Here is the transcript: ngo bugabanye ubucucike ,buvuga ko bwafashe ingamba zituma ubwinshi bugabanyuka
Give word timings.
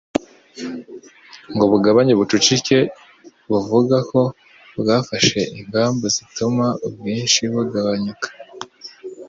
ngo 1.53 1.63
bugabanye 1.71 2.11
ubucucike 2.13 2.77
,buvuga 3.49 3.97
ko 4.09 4.21
bwafashe 4.79 5.39
ingamba 5.59 6.05
zituma 6.15 6.65
ubwinshi 6.87 7.41
bugabanyuka 7.53 8.27